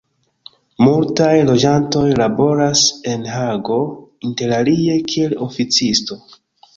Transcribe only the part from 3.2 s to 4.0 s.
Hago